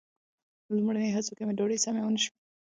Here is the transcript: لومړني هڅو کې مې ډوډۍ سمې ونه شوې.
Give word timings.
لومړني 0.75 1.09
هڅو 1.15 1.31
کې 1.37 1.43
مې 1.47 1.53
ډوډۍ 1.57 1.77
سمې 1.83 2.01
ونه 2.03 2.19
شوې. 2.23 2.35